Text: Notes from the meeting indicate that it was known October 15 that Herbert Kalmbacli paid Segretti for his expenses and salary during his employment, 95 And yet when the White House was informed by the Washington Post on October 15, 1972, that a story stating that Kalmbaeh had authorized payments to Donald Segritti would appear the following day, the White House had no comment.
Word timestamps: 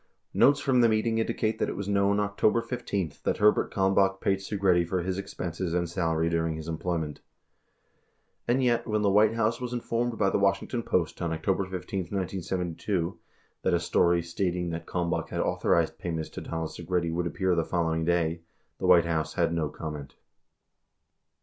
Notes 0.33 0.59
from 0.59 0.81
the 0.81 0.89
meeting 0.89 1.19
indicate 1.19 1.59
that 1.59 1.69
it 1.69 1.75
was 1.75 1.87
known 1.87 2.19
October 2.19 2.63
15 2.63 3.11
that 3.23 3.37
Herbert 3.37 3.71
Kalmbacli 3.71 4.19
paid 4.19 4.39
Segretti 4.39 4.83
for 4.83 5.03
his 5.03 5.19
expenses 5.19 5.75
and 5.75 5.87
salary 5.87 6.27
during 6.27 6.55
his 6.55 6.67
employment, 6.67 7.19
95 8.47 8.47
And 8.47 8.63
yet 8.63 8.87
when 8.87 9.03
the 9.03 9.11
White 9.11 9.35
House 9.35 9.61
was 9.61 9.73
informed 9.73 10.17
by 10.17 10.31
the 10.31 10.39
Washington 10.39 10.81
Post 10.81 11.21
on 11.21 11.31
October 11.31 11.65
15, 11.67 11.99
1972, 12.05 13.19
that 13.61 13.75
a 13.75 13.79
story 13.79 14.23
stating 14.23 14.71
that 14.71 14.87
Kalmbaeh 14.87 15.29
had 15.29 15.41
authorized 15.41 15.99
payments 15.99 16.29
to 16.31 16.41
Donald 16.41 16.71
Segritti 16.71 17.13
would 17.13 17.27
appear 17.27 17.53
the 17.53 17.63
following 17.63 18.03
day, 18.03 18.41
the 18.79 18.87
White 18.87 19.05
House 19.05 19.35
had 19.35 19.53
no 19.53 19.69
comment. 19.69 20.15